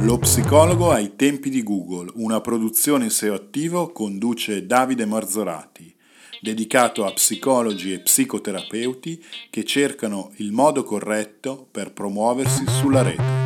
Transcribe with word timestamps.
Lo 0.00 0.18
psicologo 0.18 0.90
ai 0.90 1.16
tempi 1.16 1.48
di 1.48 1.62
Google, 1.62 2.12
una 2.16 2.40
produzione 2.40 3.08
SEO 3.08 3.34
attivo 3.34 3.88
conduce 3.92 4.66
Davide 4.66 5.06
Marzorati, 5.06 5.92
dedicato 6.40 7.04
a 7.04 7.12
psicologi 7.12 7.92
e 7.92 8.00
psicoterapeuti 8.00 9.22
che 9.50 9.64
cercano 9.64 10.32
il 10.36 10.52
modo 10.52 10.84
corretto 10.84 11.66
per 11.70 11.92
promuoversi 11.92 12.64
sulla 12.68 13.02
rete. 13.02 13.44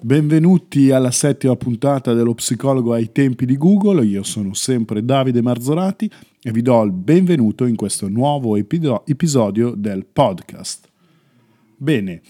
Benvenuti 0.00 0.90
alla 0.90 1.10
settima 1.10 1.54
puntata 1.54 2.14
dello 2.14 2.32
psicologo 2.32 2.94
ai 2.94 3.12
tempi 3.12 3.44
di 3.44 3.58
Google, 3.58 4.06
io 4.06 4.22
sono 4.22 4.54
sempre 4.54 5.04
Davide 5.04 5.42
Marzorati 5.42 6.10
e 6.42 6.50
vi 6.50 6.62
do 6.62 6.82
il 6.82 6.92
benvenuto 6.92 7.66
in 7.66 7.76
questo 7.76 8.08
nuovo 8.08 8.56
episodio 8.56 9.74
del 9.76 10.06
podcast. 10.06 10.88
Bene, 11.80 12.22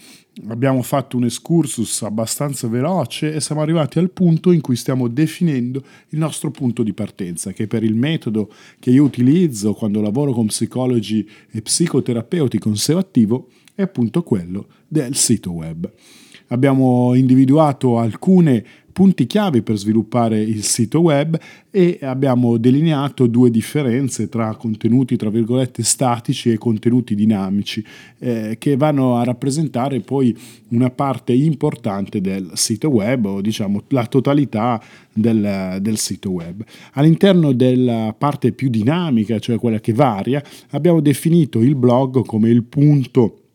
abbiamo 0.47 0.81
fatto 0.81 1.17
un 1.17 1.25
excursus 1.25 2.01
abbastanza 2.03 2.67
veloce 2.67 3.33
e 3.33 3.41
siamo 3.41 3.61
arrivati 3.61 3.99
al 3.99 4.11
punto 4.11 4.51
in 4.51 4.61
cui 4.61 4.75
stiamo 4.75 5.07
definendo 5.07 5.83
il 6.09 6.19
nostro 6.19 6.51
punto 6.51 6.83
di 6.83 6.93
partenza, 6.93 7.51
che 7.51 7.67
per 7.67 7.83
il 7.83 7.95
metodo 7.95 8.51
che 8.79 8.89
io 8.89 9.03
utilizzo 9.03 9.73
quando 9.73 10.01
lavoro 10.01 10.31
con 10.31 10.47
psicologi 10.47 11.27
e 11.51 11.61
psicoterapeuti 11.61 12.57
con 12.59 12.75
SEO 12.75 12.97
attivo 12.97 13.49
è 13.75 13.81
appunto 13.81 14.23
quello 14.23 14.67
del 14.87 15.15
sito 15.15 15.51
web. 15.51 15.91
Abbiamo 16.51 17.13
individuato 17.13 17.99
alcune 17.99 18.65
punti 18.91 19.27
chiave 19.27 19.61
per 19.61 19.77
sviluppare 19.77 20.41
il 20.41 20.63
sito 20.63 20.99
web 21.01 21.39
e 21.71 21.99
abbiamo 22.01 22.57
delineato 22.57 23.27
due 23.27 23.51
differenze 23.51 24.29
tra 24.29 24.55
contenuti 24.55 25.15
tra 25.15 25.29
virgolette 25.29 25.83
statici 25.83 26.51
e 26.51 26.57
contenuti 26.57 27.15
dinamici 27.15 27.83
eh, 28.19 28.55
che 28.57 28.75
vanno 28.75 29.17
a 29.17 29.23
rappresentare 29.23 29.99
poi 29.99 30.35
una 30.69 30.89
parte 30.89 31.33
importante 31.33 32.21
del 32.21 32.51
sito 32.53 32.89
web 32.89 33.25
o 33.25 33.41
diciamo 33.41 33.83
la 33.89 34.05
totalità 34.05 34.81
del, 35.13 35.77
del 35.81 35.97
sito 35.97 36.31
web. 36.31 36.63
All'interno 36.93 37.53
della 37.53 38.15
parte 38.17 38.51
più 38.51 38.69
dinamica, 38.69 39.39
cioè 39.39 39.57
quella 39.57 39.79
che 39.79 39.93
varia, 39.93 40.43
abbiamo 40.71 40.99
definito 40.99 41.59
il 41.61 41.75
blog 41.75 42.25
come 42.25 42.49
il 42.49 42.63
punto 42.63 43.48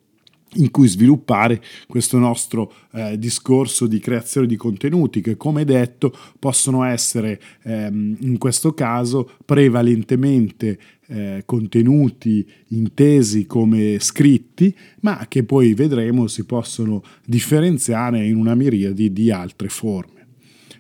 in 0.55 0.70
cui 0.70 0.88
sviluppare 0.88 1.62
questo 1.86 2.19
nostro 2.19 2.72
eh, 2.92 3.19
discorso 3.19 3.86
di 3.86 3.98
creazione 3.98 4.47
di 4.47 4.56
contenuti 4.56 5.20
che 5.20 5.36
come 5.36 5.64
detto 5.64 6.16
possono 6.38 6.84
essere 6.84 7.41
ehm, 7.62 8.16
in 8.20 8.38
questo 8.38 8.75
caso 8.75 9.30
prevalentemente 9.44 10.78
eh, 11.06 11.42
contenuti 11.44 12.47
intesi 12.69 13.47
come 13.47 13.98
scritti 14.00 14.75
ma 15.00 15.27
che 15.28 15.44
poi 15.44 15.75
vedremo 15.75 16.27
si 16.27 16.44
possono 16.44 17.02
differenziare 17.25 18.25
in 18.25 18.36
una 18.36 18.55
miriade 18.55 19.12
di 19.12 19.30
altre 19.30 19.69
forme. 19.69 20.12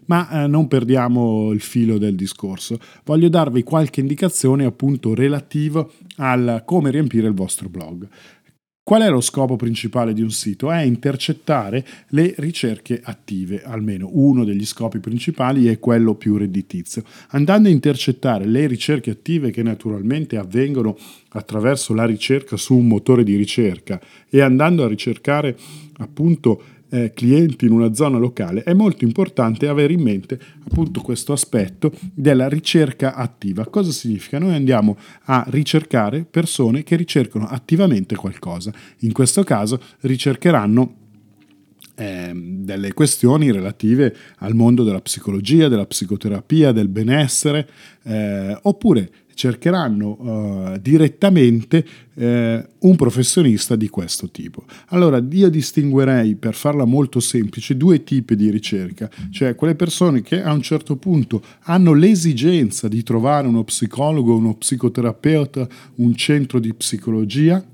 Ma 0.06 0.44
eh, 0.44 0.46
non 0.46 0.68
perdiamo 0.68 1.50
il 1.52 1.60
filo 1.60 1.96
del 1.96 2.14
discorso, 2.14 2.78
voglio 3.04 3.28
darvi 3.28 3.62
qualche 3.62 4.00
indicazione 4.00 4.64
appunto 4.64 5.14
relativa 5.14 5.86
al 6.16 6.62
come 6.66 6.90
riempire 6.90 7.26
il 7.26 7.34
vostro 7.34 7.68
blog. 7.68 8.06
Qual 8.86 9.00
è 9.00 9.08
lo 9.08 9.22
scopo 9.22 9.56
principale 9.56 10.12
di 10.12 10.20
un 10.20 10.30
sito? 10.30 10.70
È 10.70 10.82
intercettare 10.82 11.82
le 12.08 12.34
ricerche 12.36 13.00
attive, 13.02 13.62
almeno 13.62 14.10
uno 14.12 14.44
degli 14.44 14.66
scopi 14.66 14.98
principali 14.98 15.68
è 15.68 15.78
quello 15.78 16.16
più 16.16 16.36
redditizio. 16.36 17.02
Andando 17.28 17.70
a 17.70 17.72
intercettare 17.72 18.44
le 18.44 18.66
ricerche 18.66 19.12
attive 19.12 19.50
che 19.50 19.62
naturalmente 19.62 20.36
avvengono 20.36 20.98
attraverso 21.30 21.94
la 21.94 22.04
ricerca 22.04 22.58
su 22.58 22.76
un 22.76 22.86
motore 22.86 23.24
di 23.24 23.36
ricerca 23.36 23.98
e 24.28 24.42
andando 24.42 24.84
a 24.84 24.88
ricercare 24.88 25.56
appunto 25.96 26.62
eh, 26.94 27.12
clienti 27.12 27.64
in 27.66 27.72
una 27.72 27.92
zona 27.92 28.18
locale, 28.18 28.62
è 28.62 28.72
molto 28.72 29.02
importante 29.04 29.66
avere 29.66 29.92
in 29.92 30.00
mente 30.00 30.38
appunto 30.64 31.00
questo 31.00 31.32
aspetto 31.32 31.92
della 32.14 32.48
ricerca 32.48 33.14
attiva. 33.16 33.66
Cosa 33.66 33.90
significa? 33.90 34.38
Noi 34.38 34.54
andiamo 34.54 34.96
a 35.24 35.44
ricercare 35.48 36.24
persone 36.24 36.84
che 36.84 36.94
ricercano 36.94 37.46
attivamente 37.46 38.14
qualcosa. 38.14 38.72
In 39.00 39.12
questo 39.12 39.42
caso 39.42 39.80
ricercheranno 40.02 40.94
eh, 41.96 42.32
delle 42.32 42.92
questioni 42.92 43.50
relative 43.50 44.14
al 44.38 44.54
mondo 44.54 44.84
della 44.84 45.00
psicologia, 45.00 45.66
della 45.66 45.86
psicoterapia, 45.86 46.70
del 46.70 46.88
benessere, 46.88 47.68
eh, 48.04 48.56
oppure 48.62 49.10
cercheranno 49.34 50.08
uh, 50.08 50.78
direttamente 50.78 51.84
eh, 52.14 52.66
un 52.78 52.96
professionista 52.96 53.76
di 53.76 53.88
questo 53.88 54.30
tipo. 54.30 54.64
Allora 54.88 55.22
io 55.30 55.48
distinguerei, 55.48 56.36
per 56.36 56.54
farla 56.54 56.84
molto 56.84 57.20
semplice, 57.20 57.76
due 57.76 58.04
tipi 58.04 58.36
di 58.36 58.50
ricerca, 58.50 59.10
cioè 59.30 59.54
quelle 59.54 59.74
persone 59.74 60.22
che 60.22 60.42
a 60.42 60.52
un 60.52 60.62
certo 60.62 60.96
punto 60.96 61.42
hanno 61.62 61.92
l'esigenza 61.92 62.88
di 62.88 63.02
trovare 63.02 63.48
uno 63.48 63.64
psicologo, 63.64 64.36
uno 64.36 64.54
psicoterapeuta, 64.54 65.66
un 65.96 66.14
centro 66.14 66.58
di 66.58 66.72
psicologia 66.74 67.64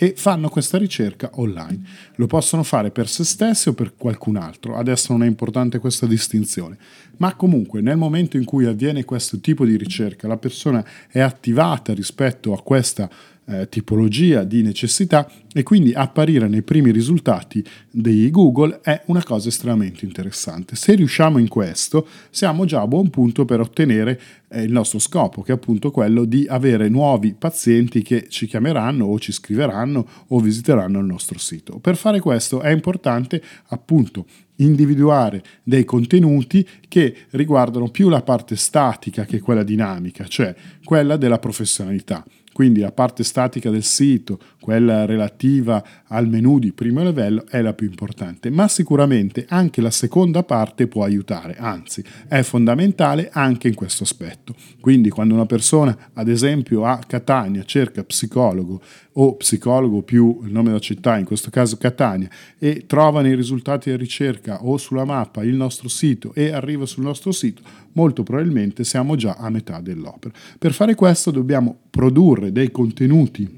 e 0.00 0.14
fanno 0.16 0.48
questa 0.48 0.78
ricerca 0.78 1.30
online. 1.34 1.80
Lo 2.14 2.26
possono 2.26 2.62
fare 2.62 2.92
per 2.92 3.08
se 3.08 3.24
stessi 3.24 3.68
o 3.68 3.72
per 3.72 3.94
qualcun 3.96 4.36
altro, 4.36 4.76
adesso 4.76 5.12
non 5.12 5.24
è 5.24 5.26
importante 5.26 5.80
questa 5.80 6.06
distinzione, 6.06 6.78
ma 7.16 7.34
comunque 7.34 7.80
nel 7.80 7.96
momento 7.96 8.36
in 8.36 8.44
cui 8.44 8.64
avviene 8.64 9.04
questo 9.04 9.40
tipo 9.40 9.66
di 9.66 9.76
ricerca, 9.76 10.28
la 10.28 10.36
persona 10.36 10.84
è 11.08 11.18
attivata 11.18 11.92
rispetto 11.92 12.52
a 12.52 12.62
questa 12.62 13.10
eh, 13.48 13.68
tipologia 13.68 14.44
di 14.44 14.62
necessità 14.62 15.30
e 15.52 15.62
quindi 15.62 15.92
apparire 15.92 16.48
nei 16.48 16.62
primi 16.62 16.90
risultati 16.90 17.64
di 17.90 18.30
Google 18.30 18.80
è 18.82 19.02
una 19.06 19.22
cosa 19.24 19.48
estremamente 19.48 20.04
interessante. 20.04 20.76
Se 20.76 20.94
riusciamo 20.94 21.38
in 21.38 21.48
questo, 21.48 22.06
siamo 22.30 22.66
già 22.66 22.82
a 22.82 22.86
buon 22.86 23.08
punto 23.08 23.44
per 23.44 23.60
ottenere 23.60 24.20
eh, 24.48 24.62
il 24.62 24.70
nostro 24.70 24.98
scopo, 24.98 25.42
che 25.42 25.52
è 25.52 25.54
appunto 25.54 25.90
quello 25.90 26.24
di 26.24 26.46
avere 26.48 26.88
nuovi 26.88 27.34
pazienti 27.34 28.02
che 28.02 28.26
ci 28.28 28.46
chiameranno 28.46 29.06
o 29.06 29.18
ci 29.18 29.32
scriveranno 29.32 30.06
o 30.28 30.40
visiteranno 30.40 30.98
il 30.98 31.06
nostro 31.06 31.38
sito. 31.38 31.78
Per 31.78 31.96
fare 31.96 32.20
questo 32.20 32.60
è 32.60 32.70
importante 32.70 33.42
appunto 33.68 34.26
individuare 34.56 35.42
dei 35.62 35.84
contenuti 35.84 36.66
che 36.88 37.14
riguardano 37.30 37.88
più 37.88 38.08
la 38.08 38.22
parte 38.22 38.56
statica 38.56 39.24
che 39.24 39.40
quella 39.40 39.62
dinamica, 39.62 40.26
cioè 40.26 40.54
quella 40.84 41.16
della 41.16 41.38
professionalità. 41.38 42.24
Quindi 42.58 42.80
la 42.80 42.90
parte 42.90 43.22
statica 43.22 43.70
del 43.70 43.84
sito, 43.84 44.40
quella 44.60 45.04
relativa 45.04 45.80
al 46.08 46.26
menu 46.26 46.58
di 46.58 46.72
primo 46.72 47.04
livello, 47.04 47.46
è 47.48 47.62
la 47.62 47.72
più 47.72 47.86
importante, 47.86 48.50
ma 48.50 48.66
sicuramente 48.66 49.46
anche 49.48 49.80
la 49.80 49.92
seconda 49.92 50.42
parte 50.42 50.88
può 50.88 51.04
aiutare, 51.04 51.54
anzi 51.56 52.02
è 52.26 52.42
fondamentale 52.42 53.30
anche 53.32 53.68
in 53.68 53.74
questo 53.74 54.02
aspetto. 54.02 54.56
Quindi 54.80 55.08
quando 55.08 55.34
una 55.34 55.46
persona, 55.46 56.10
ad 56.14 56.28
esempio 56.28 56.84
a 56.84 56.98
Catania, 57.06 57.62
cerca 57.62 58.02
psicologo 58.02 58.82
o 59.12 59.36
psicologo 59.36 60.02
più 60.02 60.40
il 60.42 60.50
nome 60.50 60.68
della 60.68 60.80
città, 60.80 61.16
in 61.16 61.26
questo 61.26 61.50
caso 61.50 61.76
Catania, 61.76 62.28
e 62.58 62.86
trova 62.88 63.20
nei 63.20 63.36
risultati 63.36 63.90
di 63.90 63.96
ricerca 63.96 64.64
o 64.64 64.78
sulla 64.78 65.04
mappa 65.04 65.44
il 65.44 65.54
nostro 65.54 65.88
sito 65.88 66.34
e 66.34 66.50
arriva 66.50 66.86
sul 66.86 67.04
nostro 67.04 67.30
sito, 67.30 67.62
molto 67.92 68.24
probabilmente 68.24 68.82
siamo 68.82 69.14
già 69.14 69.36
a 69.38 69.48
metà 69.48 69.80
dell'opera. 69.80 70.34
Per 70.58 70.72
fare 70.72 70.96
questo 70.96 71.30
dobbiamo 71.30 71.82
produrre 71.90 72.52
dei 72.52 72.70
contenuti 72.70 73.48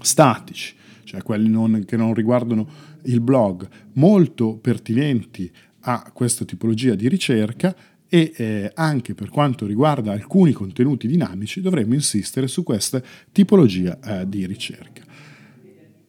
statici, 0.00 0.74
cioè 1.04 1.22
quelli 1.22 1.48
non, 1.48 1.84
che 1.86 1.96
non 1.96 2.14
riguardano 2.14 2.68
il 3.04 3.20
blog, 3.20 3.68
molto 3.94 4.56
pertinenti 4.56 5.50
a 5.80 6.10
questa 6.12 6.44
tipologia 6.44 6.94
di 6.94 7.08
ricerca 7.08 7.74
e 8.08 8.32
eh, 8.36 8.70
anche 8.74 9.14
per 9.14 9.28
quanto 9.28 9.66
riguarda 9.66 10.12
alcuni 10.12 10.52
contenuti 10.52 11.06
dinamici 11.06 11.60
dovremmo 11.60 11.94
insistere 11.94 12.46
su 12.48 12.62
questa 12.62 13.02
tipologia 13.30 13.98
eh, 14.00 14.28
di 14.28 14.46
ricerca. 14.46 15.02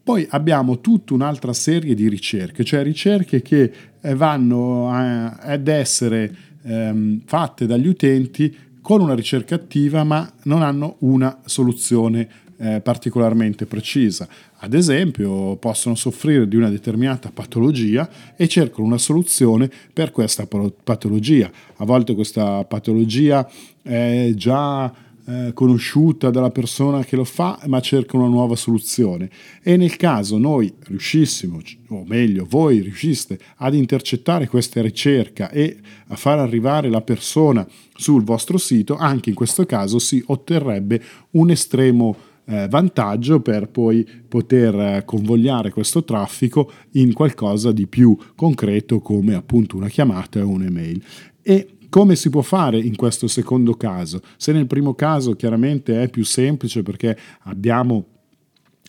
Poi 0.01 0.25
abbiamo 0.31 0.79
tutta 0.79 1.13
un'altra 1.13 1.53
serie 1.53 1.93
di 1.93 2.09
ricerche, 2.09 2.63
cioè 2.63 2.83
ricerche 2.83 3.41
che 3.41 3.71
eh, 4.01 4.15
vanno 4.15 4.89
a, 4.89 5.35
ad 5.35 5.67
essere 5.67 6.35
ehm, 6.63 7.21
fatte 7.25 7.65
dagli 7.65 7.87
utenti 7.87 8.55
con 8.81 9.01
una 9.01 9.15
ricerca 9.15 9.55
attiva 9.55 10.03
ma 10.03 10.31
non 10.43 10.61
hanno 10.61 10.95
una 10.99 11.39
soluzione 11.45 12.47
eh, 12.59 12.81
particolarmente 12.81 13.65
precisa. 13.65 14.27
Ad 14.57 14.73
esempio, 14.73 15.55
possono 15.55 15.95
soffrire 15.95 16.47
di 16.47 16.57
una 16.57 16.69
determinata 16.69 17.31
patologia 17.33 18.09
e 18.35 18.47
cercano 18.49 18.85
una 18.85 18.97
soluzione 18.97 19.69
per 19.93 20.11
questa 20.11 20.45
patologia. 20.45 21.49
A 21.77 21.85
volte 21.85 22.13
questa 22.13 22.65
patologia 22.65 23.49
è 23.81 24.31
già 24.35 24.93
eh, 25.29 25.53
conosciuta 25.53 26.31
dalla 26.31 26.49
persona 26.49 27.03
che 27.03 27.15
lo 27.15 27.23
fa, 27.23 27.59
ma 27.67 27.79
cerca 27.81 28.17
una 28.17 28.27
nuova 28.27 28.55
soluzione. 28.55 29.29
E 29.61 29.77
nel 29.77 29.95
caso 29.95 30.39
noi 30.39 30.73
riuscissimo, 30.85 31.59
o 31.89 32.03
meglio, 32.07 32.47
voi 32.49 32.79
riusciste 32.79 33.37
ad 33.57 33.75
intercettare 33.75 34.47
questa 34.47 34.81
ricerca 34.81 35.51
e 35.51 35.77
a 36.07 36.15
far 36.15 36.39
arrivare 36.39 36.89
la 36.89 37.01
persona 37.01 37.67
sul 37.93 38.23
vostro 38.23 38.57
sito, 38.57 38.95
anche 38.95 39.29
in 39.29 39.35
questo 39.35 39.67
caso 39.67 39.99
si 39.99 40.19
otterrebbe 40.25 40.99
un 41.31 41.51
estremo 41.51 42.15
eh, 42.45 42.67
vantaggio 42.67 43.39
per 43.41 43.69
poi 43.69 44.03
poter 44.27 44.73
eh, 44.73 45.03
convogliare 45.05 45.69
questo 45.69 46.03
traffico 46.03 46.71
in 46.93 47.13
qualcosa 47.13 47.71
di 47.71 47.85
più 47.85 48.17
concreto 48.35 48.99
come 48.99 49.35
appunto 49.35 49.77
una 49.77 49.89
chiamata 49.89 50.43
o 50.43 50.47
un'email. 50.47 51.03
E 51.43 51.67
come 51.89 52.15
si 52.15 52.29
può 52.29 52.41
fare 52.41 52.79
in 52.79 52.95
questo 52.95 53.27
secondo 53.27 53.73
caso? 53.73 54.21
Se 54.37 54.51
nel 54.51 54.67
primo 54.67 54.93
caso 54.93 55.35
chiaramente 55.35 56.01
è 56.01 56.09
più 56.09 56.23
semplice 56.23 56.83
perché 56.83 57.17
abbiamo 57.43 58.05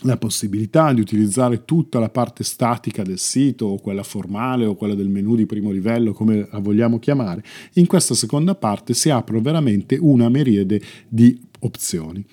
la 0.05 0.17
possibilità 0.17 0.93
di 0.93 1.01
utilizzare 1.01 1.65
tutta 1.65 1.99
la 1.99 2.09
parte 2.09 2.45
statica 2.45 3.03
del 3.03 3.19
sito 3.19 3.67
o 3.67 3.79
quella 3.79 4.03
formale 4.03 4.65
o 4.65 4.75
quella 4.75 4.95
del 4.95 5.09
menu 5.09 5.35
di 5.35 5.47
primo 5.47 5.71
livello 5.71 6.13
come 6.13 6.49
la 6.51 6.59
vogliamo 6.59 6.99
chiamare, 6.99 7.45
in 7.75 7.87
questa 7.87 8.15
seconda 8.15 8.55
parte 8.55 8.95
si 8.95 9.11
apre 9.11 9.41
veramente 9.41 9.99
una 10.01 10.29
miriade 10.29 10.81
di 11.09 11.39
opzioni. 11.61 12.25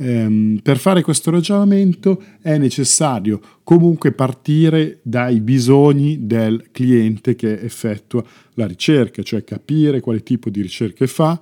Ehm, 0.00 0.60
per 0.62 0.78
fare 0.78 1.02
questo 1.02 1.30
ragionamento 1.30 2.22
è 2.40 2.56
necessario 2.56 3.40
comunque 3.64 4.12
partire 4.12 5.00
dai 5.02 5.40
bisogni 5.40 6.26
del 6.26 6.68
cliente 6.70 7.34
che 7.34 7.60
effettua 7.60 8.24
la 8.54 8.66
ricerca, 8.66 9.22
cioè 9.22 9.42
capire 9.42 10.00
quale 10.00 10.22
tipo 10.22 10.50
di 10.50 10.62
ricerche 10.62 11.08
fa, 11.08 11.40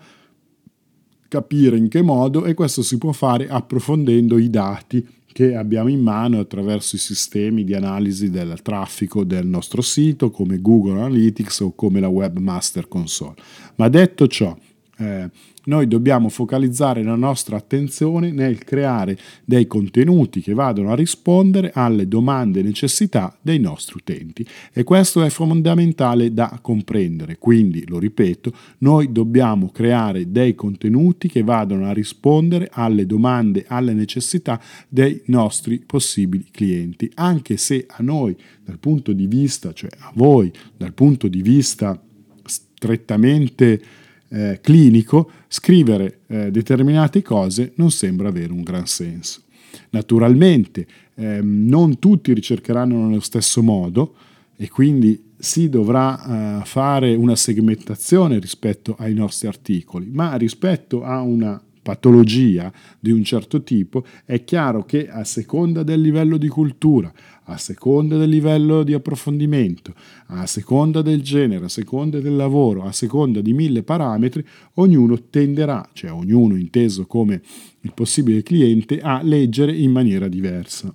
capire 1.29 1.77
in 1.77 1.89
che 1.89 2.01
modo 2.01 2.47
e 2.47 2.55
questo 2.55 2.83
si 2.83 2.97
può 2.97 3.13
fare 3.13 3.49
approfondendo 3.49 4.39
i 4.39 4.49
dati 4.49 5.07
che 5.37 5.55
abbiamo 5.55 5.91
in 5.91 6.01
mano 6.01 6.39
attraverso 6.39 6.97
i 6.97 6.99
sistemi 6.99 7.63
di 7.63 7.75
analisi 7.75 8.31
del 8.31 8.63
traffico 8.63 9.23
del 9.23 9.47
nostro 9.47 9.83
sito 9.83 10.31
come 10.31 10.63
Google 10.63 10.93
Analytics 10.93 11.61
o 11.61 11.75
come 11.75 12.01
la 12.01 12.09
Webmaster 12.09 12.89
Console. 12.89 13.35
Ma 13.75 13.91
detto 13.91 14.29
ciò, 14.29 14.57
eh, 14.99 15.31
noi 15.65 15.89
dobbiamo 15.89 16.29
focalizzare 16.29 17.03
la 17.03 17.17
nostra 17.17 17.57
attenzione 17.57 18.31
nel 18.31 18.63
creare 18.65 19.19
dei 19.45 19.67
contenuti 19.67 20.41
che 20.41 20.55
vadano 20.55 20.93
a 20.93 20.95
rispondere 20.95 21.73
alle 21.75 22.07
domande 22.07 22.61
e 22.61 22.63
necessità 22.63 23.37
dei 23.43 23.59
nostri 23.59 23.97
utenti 23.97 24.47
e 24.73 24.85
questo 24.85 25.23
è 25.23 25.29
fondamentale 25.29 26.33
da 26.33 26.59
comprendere. 26.63 27.37
Quindi, 27.39 27.85
lo 27.87 27.99
ripeto, 27.99 28.53
noi 28.79 29.11
dobbiamo 29.11 29.71
creare 29.71 30.31
dei 30.31 30.55
contenuti 30.55 31.29
che 31.29 31.43
vadano 31.43 31.87
a 31.87 31.93
rispondere 31.93 32.71
alle 32.73 33.07
domande, 33.07 33.65
alle 33.67 33.93
necessità 33.93 34.61
dei 34.89 35.23
nostri 35.27 35.83
possibili 35.85 36.47
clienti, 36.51 37.11
anche 37.15 37.57
se 37.57 37.87
a 37.89 38.03
noi 38.03 38.37
dal 38.65 38.79
punto 38.79 39.13
di 39.13 39.27
vista, 39.27 39.73
cioè 39.73 39.91
a 39.99 40.13
voi 40.15 40.51
dal 40.77 40.93
punto 40.93 41.29
di 41.29 41.43
vista 41.43 42.01
strettamente 42.45 43.83
eh, 44.29 44.59
clinico, 44.63 45.31
scrivere 45.49 46.21
eh, 46.27 46.51
determinate 46.51 47.23
cose 47.23 47.73
non 47.77 47.91
sembra 47.91 48.29
avere 48.29 48.53
un 48.53 48.63
gran 48.63 48.87
senso. 48.87 49.43
Naturalmente 49.91 50.87
ehm, 51.15 51.67
non 51.67 51.99
tutti 51.99 52.33
ricercheranno 52.33 53.07
nello 53.07 53.21
stesso 53.21 53.63
modo 53.63 54.15
e 54.57 54.69
quindi 54.69 55.23
si 55.39 55.69
dovrà 55.69 56.61
eh, 56.61 56.65
fare 56.65 57.15
una 57.15 57.37
segmentazione 57.37 58.39
rispetto 58.39 58.97
ai 58.99 59.15
nostri 59.15 59.47
articoli, 59.49 60.09
ma 60.11 60.35
rispetto 60.37 61.05
a 61.05 61.21
una 61.21 61.61
patologia 61.87 62.73
di 62.99 63.13
un 63.13 63.23
certo 63.23 63.63
tipo, 63.63 64.05
è 64.25 64.43
chiaro 64.43 64.85
che 64.85 65.09
a 65.09 65.23
seconda 65.23 65.85
del 65.85 66.01
livello 66.01 66.37
di 66.37 66.49
cultura, 66.49 67.13
a 67.49 67.57
seconda 67.59 68.17
del 68.17 68.29
livello 68.29 68.83
di 68.83 68.93
approfondimento, 68.93 69.95
a 70.27 70.47
seconda 70.47 71.03
del 71.03 71.23
genere, 71.23 71.67
a 71.67 71.69
seconda 71.69 72.21
del 72.21 72.35
lavoro, 72.35 72.85
a 72.85 72.93
seconda 72.93 73.41
di 73.41 73.53
mille 73.53 73.83
parametri, 73.83 74.45
ognuno 74.75 75.29
tenderà, 75.31 75.89
cioè 75.93 76.11
ognuno 76.11 76.57
inteso 76.57 77.07
come 77.07 77.41
il 77.81 77.93
possibile 77.95 78.43
cliente, 78.43 79.01
a 79.01 79.23
leggere 79.23 79.77
in 79.77 79.93
maniera 79.93 80.29
diversa. 80.29 80.93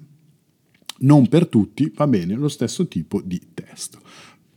Non 0.99 1.27
per 1.27 1.47
tutti 1.47 1.91
va 1.95 2.05
bene 2.05 2.35
lo 2.35 2.47
stesso 2.47 2.87
tipo 2.87 3.21
di 3.23 3.41
testo. 3.53 3.99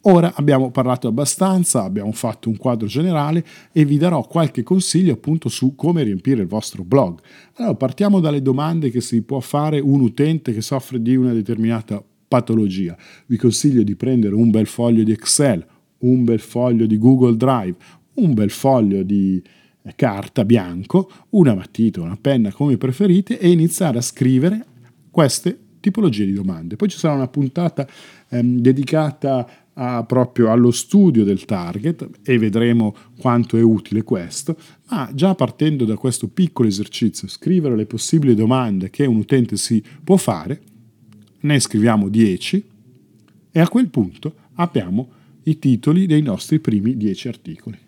Ora 0.06 0.34
abbiamo 0.34 0.70
parlato 0.70 1.08
abbastanza, 1.08 1.82
abbiamo 1.82 2.12
fatto 2.12 2.50
un 2.50 2.58
quadro 2.58 2.86
generale 2.86 3.44
e 3.72 3.86
vi 3.86 3.96
darò 3.96 4.22
qualche 4.26 4.62
consiglio 4.62 5.14
appunto 5.14 5.48
su 5.48 5.74
come 5.74 6.02
riempire 6.02 6.42
il 6.42 6.46
vostro 6.46 6.84
blog. 6.84 7.20
Allora 7.54 7.74
partiamo 7.74 8.20
dalle 8.20 8.42
domande 8.42 8.90
che 8.90 9.00
si 9.00 9.22
può 9.22 9.40
fare 9.40 9.80
un 9.80 10.02
utente 10.02 10.52
che 10.52 10.60
soffre 10.60 11.00
di 11.00 11.16
una 11.16 11.32
determinata 11.32 12.04
patologia. 12.28 12.94
Vi 13.26 13.38
consiglio 13.38 13.82
di 13.82 13.96
prendere 13.96 14.34
un 14.34 14.50
bel 14.50 14.66
foglio 14.66 15.04
di 15.04 15.12
Excel, 15.12 15.64
un 15.98 16.24
bel 16.24 16.40
foglio 16.40 16.84
di 16.84 16.98
Google 16.98 17.36
Drive, 17.36 17.76
un 18.14 18.34
bel 18.34 18.50
foglio 18.50 19.02
di 19.02 19.42
eh, 19.82 19.92
carta 19.96 20.44
bianco, 20.44 21.10
una 21.30 21.54
matita, 21.54 22.02
una 22.02 22.18
penna 22.20 22.52
come 22.52 22.76
preferite 22.76 23.38
e 23.38 23.50
iniziare 23.50 23.96
a 23.96 24.02
scrivere 24.02 24.66
queste 25.10 25.58
tipologie 25.80 26.26
di 26.26 26.32
domande. 26.32 26.76
Poi 26.76 26.88
ci 26.88 26.98
sarà 26.98 27.14
una 27.14 27.28
puntata 27.28 27.86
ehm, 28.28 28.58
dedicata 28.58 29.46
a, 29.74 30.04
proprio 30.04 30.50
allo 30.50 30.70
studio 30.70 31.24
del 31.24 31.44
target 31.44 32.08
e 32.22 32.38
vedremo 32.38 32.94
quanto 33.18 33.56
è 33.56 33.62
utile 33.62 34.02
questo, 34.02 34.56
ma 34.88 35.10
già 35.12 35.34
partendo 35.34 35.84
da 35.84 35.96
questo 35.96 36.28
piccolo 36.28 36.68
esercizio, 36.68 37.28
scrivere 37.28 37.76
le 37.76 37.86
possibili 37.86 38.34
domande 38.34 38.90
che 38.90 39.06
un 39.06 39.16
utente 39.16 39.56
si 39.56 39.82
può 40.02 40.16
fare, 40.16 40.60
ne 41.40 41.60
scriviamo 41.60 42.08
10 42.08 42.64
e 43.50 43.60
a 43.60 43.68
quel 43.68 43.88
punto 43.88 44.34
apriamo 44.54 45.08
i 45.44 45.58
titoli 45.58 46.06
dei 46.06 46.22
nostri 46.22 46.58
primi 46.58 46.96
10 46.96 47.28
articoli. 47.28 47.78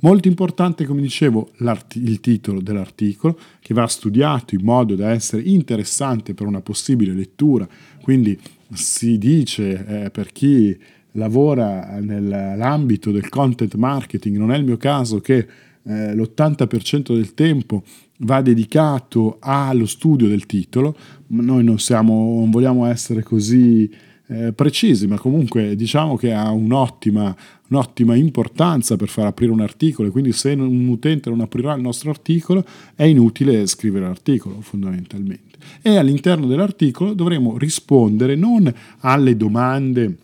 Molto 0.00 0.26
importante, 0.26 0.84
come 0.84 1.00
dicevo, 1.00 1.52
il 1.58 2.18
titolo 2.20 2.60
dell'articolo, 2.60 3.38
che 3.60 3.72
va 3.72 3.86
studiato 3.86 4.56
in 4.56 4.64
modo 4.64 4.96
da 4.96 5.10
essere 5.10 5.42
interessante 5.42 6.34
per 6.34 6.46
una 6.46 6.60
possibile 6.60 7.12
lettura. 7.12 7.68
Quindi 8.00 8.36
si 8.72 9.16
dice 9.16 10.04
eh, 10.04 10.10
per 10.10 10.32
chi 10.32 10.76
lavora 11.12 11.98
nell'ambito 12.00 13.10
del 13.10 13.28
content 13.28 13.74
marketing, 13.74 14.36
non 14.36 14.52
è 14.52 14.56
il 14.56 14.64
mio 14.64 14.76
caso 14.76 15.20
che 15.20 15.46
eh, 15.84 16.14
l'80% 16.14 17.14
del 17.14 17.34
tempo 17.34 17.82
va 18.18 18.40
dedicato 18.40 19.36
allo 19.40 19.86
studio 19.86 20.28
del 20.28 20.46
titolo, 20.46 20.96
noi 21.28 21.64
non, 21.64 21.78
siamo, 21.78 22.38
non 22.38 22.50
vogliamo 22.50 22.86
essere 22.86 23.22
così 23.22 23.90
eh, 24.28 24.52
precisi, 24.52 25.06
ma 25.06 25.18
comunque 25.18 25.74
diciamo 25.74 26.16
che 26.16 26.32
ha 26.32 26.50
un'ottima, 26.50 27.34
un'ottima 27.68 28.14
importanza 28.14 28.96
per 28.96 29.08
far 29.08 29.26
aprire 29.26 29.50
un 29.50 29.60
articolo 29.60 30.08
e 30.08 30.10
quindi 30.10 30.32
se 30.32 30.52
un 30.52 30.88
utente 30.88 31.30
non 31.30 31.40
aprirà 31.40 31.74
il 31.74 31.82
nostro 31.82 32.10
articolo 32.10 32.64
è 32.94 33.04
inutile 33.04 33.66
scrivere 33.66 34.06
l'articolo 34.06 34.60
fondamentalmente. 34.60 35.58
E 35.82 35.96
all'interno 35.96 36.46
dell'articolo 36.46 37.12
dovremo 37.12 37.58
rispondere 37.58 38.36
non 38.36 38.72
alle 39.00 39.36
domande 39.36 40.16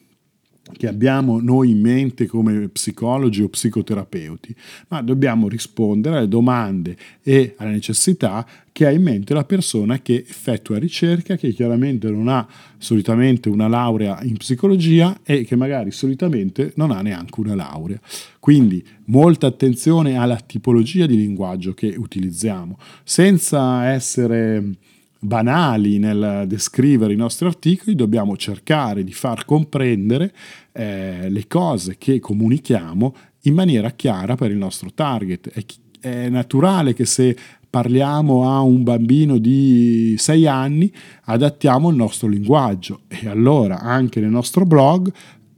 che 0.77 0.87
abbiamo 0.87 1.41
noi 1.41 1.71
in 1.71 1.81
mente 1.81 2.27
come 2.27 2.69
psicologi 2.69 3.43
o 3.43 3.49
psicoterapeuti, 3.49 4.55
ma 4.89 5.03
dobbiamo 5.03 5.49
rispondere 5.49 6.19
alle 6.19 6.29
domande 6.29 6.97
e 7.23 7.55
alle 7.57 7.73
necessità 7.73 8.47
che 8.73 8.87
ha 8.87 8.91
in 8.91 9.03
mente 9.03 9.35
la 9.35 9.45
persona 9.45 10.01
che 10.01 10.25
effettua 10.27 10.79
ricerca, 10.79 11.37
che 11.37 11.53
chiaramente 11.53 12.09
non 12.11 12.29
ha 12.29 12.47
solitamente 12.77 13.49
una 13.49 13.67
laurea 13.67 14.23
in 14.23 14.37
psicologia 14.37 15.19
e 15.25 15.45
che 15.45 15.57
magari 15.57 15.91
solitamente 15.91 16.73
non 16.77 16.93
ha 16.93 17.03
neanche 17.03 17.41
una 17.41 17.57
laurea. 17.57 18.01
Quindi 18.39 18.85
molta 19.07 19.49
attenzione 19.49 20.17
alla 20.17 20.37
tipologia 20.37 21.07
di 21.07 21.17
linguaggio 21.17 21.75
che 21.75 21.95
utilizziamo, 21.97 22.79
senza 23.03 23.87
essere 23.87 24.77
banali 25.19 25.99
nel 25.99 26.45
descrivere 26.47 27.13
i 27.13 27.17
nostri 27.17 27.47
articoli, 27.47 27.95
dobbiamo 27.95 28.37
cercare 28.37 29.03
di 29.03 29.13
far 29.13 29.45
comprendere 29.45 30.33
eh, 30.73 31.29
le 31.29 31.47
cose 31.47 31.97
che 31.99 32.21
comunichiamo 32.21 33.15
in 33.43 33.55
maniera 33.55 33.91
chiara 33.91 34.35
per 34.37 34.51
il 34.51 34.57
nostro 34.57 34.91
target. 34.95 35.51
È, 35.51 35.65
è 36.01 36.29
naturale 36.29 36.95
che 36.95 37.05
se 37.05 37.37
parliamo 37.69 38.51
a 38.51 38.61
un 38.61 38.83
bambino 38.83 39.39
di 39.39 40.15
6 40.17 40.47
anni, 40.47 40.93
adattiamo 41.25 41.91
il 41.91 41.97
nostro 41.97 42.29
linguaggio 42.29 43.01
e 43.09 43.29
allora 43.29 43.81
anche 43.81 44.21
nel 44.21 44.31
nostro 44.31 44.65
blog, 44.65 45.13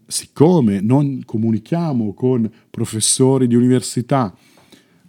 siccome 0.07 0.81
non 0.81 1.23
comunichiamo 1.25 2.14
con 2.14 2.50
professori 2.69 3.47
di 3.47 3.55
università 3.55 4.35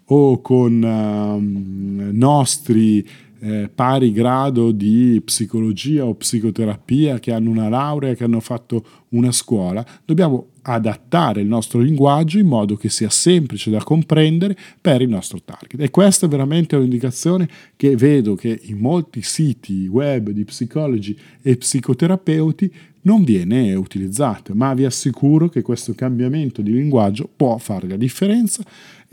o 0.06 0.42
con 0.42 0.84
uh, 0.84 2.16
nostri 2.16 3.04
eh, 3.42 3.70
pari 3.74 4.12
grado 4.12 4.72
di 4.72 5.20
psicologia 5.26 6.06
o 6.06 6.14
psicoterapia, 6.14 7.20
che 7.20 7.32
hanno 7.32 7.50
una 7.50 7.70
laurea, 7.70 8.14
che 8.14 8.24
hanno 8.24 8.40
fatto 8.40 8.86
una 9.10 9.32
scuola, 9.32 9.86
dobbiamo 10.06 10.48
adattare 10.64 11.42
il 11.42 11.48
nostro 11.48 11.80
linguaggio 11.80 12.38
in 12.38 12.46
modo 12.46 12.76
che 12.76 12.90
sia 12.90 13.10
semplice 13.10 13.72
da 13.72 13.84
comprendere 13.84 14.56
per 14.80 15.02
il 15.02 15.10
nostro 15.10 15.42
target. 15.44 15.82
E 15.82 15.90
questa 15.90 16.28
è 16.28 16.30
veramente 16.30 16.76
un'indicazione 16.76 17.50
che 17.76 17.96
vedo 17.96 18.36
che 18.36 18.60
in 18.66 18.78
molti 18.78 19.24
siti 19.24 19.88
web 19.88 20.30
di 20.30 20.46
psicologi 20.46 21.18
e 21.42 21.58
psicoterapeuti 21.58 22.72
non 23.04 23.24
viene 23.24 23.74
utilizzata, 23.74 24.54
ma 24.54 24.76
vi 24.76 24.86
assicuro 24.86 25.50
che 25.50 25.64
questo 25.64 25.96
cambiamento 25.96 26.62
di 26.62 26.72
linguaggio 26.72 27.28
può 27.36 27.58
fare 27.58 27.88
la 27.88 27.98
differenza 27.98 28.64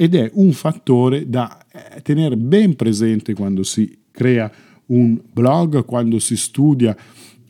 ed 0.00 0.14
è 0.14 0.30
un 0.34 0.52
fattore 0.52 1.28
da 1.28 1.58
eh, 1.72 2.00
tenere 2.02 2.36
ben 2.36 2.76
presente 2.76 3.34
quando 3.34 3.64
si 3.64 3.98
crea 4.12 4.48
un 4.86 5.20
blog, 5.32 5.84
quando 5.84 6.20
si 6.20 6.36
studia 6.36 6.96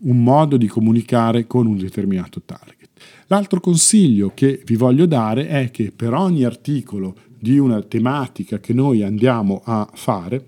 un 0.01 0.23
modo 0.23 0.57
di 0.57 0.67
comunicare 0.67 1.47
con 1.47 1.67
un 1.67 1.77
determinato 1.77 2.41
target. 2.41 2.89
L'altro 3.27 3.61
consiglio 3.61 4.33
che 4.33 4.63
vi 4.65 4.77
voglio 4.77 5.05
dare 5.05 5.47
è 5.47 5.71
che 5.71 5.93
per 5.95 6.15
ogni 6.15 6.45
articolo 6.45 7.15
di 7.39 7.59
una 7.59 7.83
tematica 7.83 8.59
che 8.61 8.73
noi 8.73 9.03
andiamo 9.03 9.61
a 9.63 9.87
fare, 9.93 10.47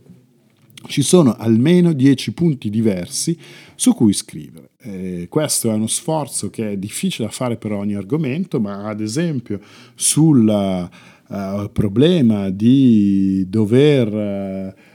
ci 0.87 1.03
sono 1.03 1.35
almeno 1.37 1.93
10 1.93 2.33
punti 2.33 2.71
diversi 2.71 3.39
su 3.75 3.93
cui 3.93 4.15
scrivere. 4.15 4.71
Eh, 4.81 5.27
questo 5.29 5.71
è 5.71 5.75
uno 5.75 5.87
sforzo 5.87 6.49
che 6.49 6.73
è 6.73 6.77
difficile 6.79 7.27
da 7.27 7.33
fare 7.33 7.59
per 7.59 7.73
ogni 7.73 7.95
argomento, 7.95 8.59
ma 8.59 8.89
ad 8.89 9.03
esempio 9.03 9.61
sul 9.95 10.89
uh, 11.31 11.71
problema 11.73 12.51
di 12.51 13.47
dover... 13.49 14.13
Uh, 14.13 14.89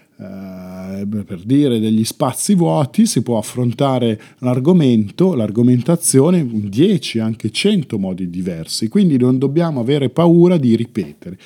per 1.26 1.42
dire 1.44 1.78
degli 1.82 2.06
spazi 2.06 2.56
vuoti 2.56 3.06
si 3.06 3.22
può 3.22 3.38
affrontare 3.38 4.18
l'argomento, 4.40 5.34
l'argomentazione 5.34 6.38
in 6.38 6.70
10, 6.70 7.20
anche 7.20 7.52
100 7.52 8.00
modi 8.00 8.30
diversi, 8.30 8.88
quindi 8.88 9.18
non 9.18 9.38
dobbiamo 9.38 9.82
avere 9.82 10.10
paura 10.10 10.56
di 10.56 10.74
ripetere, 10.78 11.38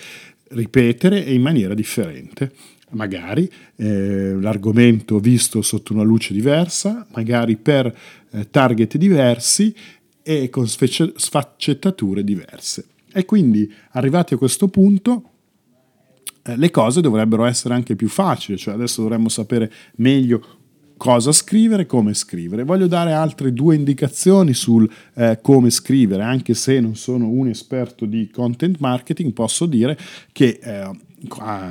ripetere 0.49 1.19
in 1.19 1.41
maniera 1.41 1.73
differente 1.73 2.51
magari 2.91 3.49
eh, 3.75 4.33
l'argomento 4.39 5.19
visto 5.19 5.61
sotto 5.61 5.93
una 5.93 6.03
luce 6.03 6.33
diversa, 6.33 7.05
magari 7.13 7.55
per 7.55 7.95
eh, 8.31 8.49
target 8.49 8.97
diversi 8.97 9.73
e 10.23 10.49
con 10.49 10.67
sfaccettature 10.67 12.23
diverse. 12.23 12.85
E 13.11 13.25
quindi 13.25 13.71
arrivati 13.91 14.33
a 14.33 14.37
questo 14.37 14.67
punto 14.67 15.23
eh, 16.43 16.57
le 16.57 16.69
cose 16.71 17.01
dovrebbero 17.01 17.45
essere 17.45 17.73
anche 17.73 17.95
più 17.95 18.07
facili, 18.07 18.57
cioè 18.57 18.73
adesso 18.73 19.01
dovremmo 19.01 19.29
sapere 19.29 19.71
meglio 19.95 20.57
cosa 20.97 21.31
scrivere, 21.31 21.85
come 21.85 22.13
scrivere. 22.13 22.63
Voglio 22.63 22.87
dare 22.87 23.13
altre 23.13 23.53
due 23.53 23.75
indicazioni 23.75 24.53
sul 24.53 24.89
eh, 25.15 25.39
come 25.41 25.69
scrivere, 25.69 26.23
anche 26.23 26.53
se 26.53 26.79
non 26.79 26.95
sono 26.95 27.29
un 27.29 27.47
esperto 27.47 28.05
di 28.05 28.29
content 28.29 28.77
marketing, 28.79 29.31
posso 29.31 29.65
dire 29.65 29.97
che 30.31 30.59
eh, 30.61 30.89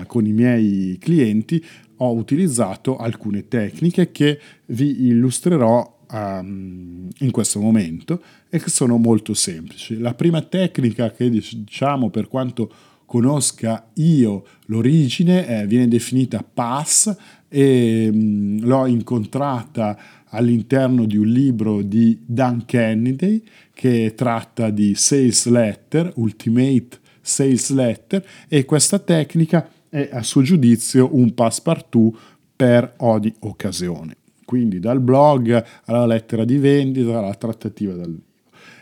con 0.06 0.26
i 0.26 0.32
miei 0.32 0.96
clienti 0.98 1.62
ho 1.96 2.12
utilizzato 2.12 2.96
alcune 2.96 3.48
tecniche 3.48 4.10
che 4.10 4.40
vi 4.66 5.06
illustrerò 5.08 5.97
um, 6.10 7.08
in 7.18 7.30
questo 7.30 7.60
momento 7.60 8.22
e 8.48 8.58
che 8.58 8.70
sono 8.70 8.96
molto 8.96 9.34
semplici. 9.34 9.98
La 9.98 10.14
prima 10.14 10.42
tecnica 10.42 11.10
che 11.10 11.28
diciamo 11.28 12.10
per 12.10 12.28
quanto 12.28 12.72
conosca 13.04 13.88
io 13.94 14.44
l'origine 14.66 15.46
eh, 15.46 15.66
viene 15.66 15.88
definita 15.88 16.42
PASS 16.42 17.16
e 17.48 18.10
mh, 18.12 18.66
l'ho 18.66 18.86
incontrata 18.86 19.98
all'interno 20.26 21.06
di 21.06 21.16
un 21.16 21.26
libro 21.26 21.80
di 21.80 22.18
Dan 22.24 22.66
Kennedy 22.66 23.42
che 23.72 24.12
tratta 24.14 24.68
di 24.68 24.94
sales 24.94 25.46
letter, 25.46 26.12
ultimate 26.16 27.00
sales 27.22 27.70
letter 27.70 28.26
e 28.46 28.66
questa 28.66 28.98
tecnica 28.98 29.70
è 29.88 30.10
a 30.12 30.22
suo 30.22 30.42
giudizio 30.42 31.08
un 31.12 31.32
passepartout 31.32 32.18
per 32.54 32.94
ogni 32.98 33.34
occasione. 33.40 34.17
Quindi 34.48 34.80
dal 34.80 35.00
blog 35.00 35.62
alla 35.84 36.06
lettera 36.06 36.46
di 36.46 36.56
vendita 36.56 37.18
alla 37.18 37.34
trattativa 37.34 37.92
dal 37.92 38.06
vivo. 38.06 38.22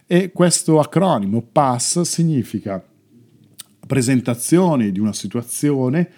E 0.07 0.31
questo 0.31 0.79
acronimo 0.79 1.43
PASS 1.43 2.03
significa 2.03 2.81
presentazione 3.85 4.93
di 4.93 5.01
una 5.01 5.13
situazione, 5.13 6.09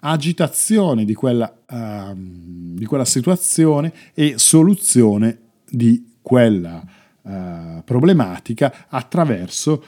agitazione 0.00 1.06
di 1.06 1.14
quella, 1.14 1.50
uh, 1.70 2.12
di 2.14 2.84
quella 2.84 3.06
situazione 3.06 3.94
e 4.12 4.34
soluzione 4.36 5.38
di 5.66 6.16
quella 6.20 6.84
uh, 7.22 7.82
problematica 7.84 8.88
attraverso 8.88 9.82